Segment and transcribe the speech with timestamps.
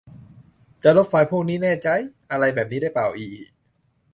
[0.83, 1.95] "จะลบไฟล์พวกนี้ แน่ใจ๊?"
[2.31, 3.41] อะไรแบบนี้ได้ป่ะ อิอิ